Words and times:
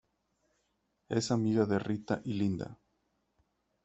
Es 1.09 1.29
amiga 1.31 1.67
de 1.67 1.77
Rita 1.77 2.21
y 2.25 2.33
Linda. 2.33 2.75